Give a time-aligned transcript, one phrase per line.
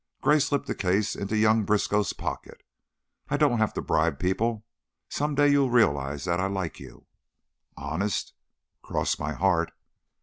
[0.23, 2.63] Gray slipped the case into young Briskow's pocket.
[3.29, 4.65] "I don't have to bribe people.
[5.09, 7.05] Some day you'll realize that I like you."
[7.77, 8.33] "Honest?"
[8.81, 9.71] "Cross my heart."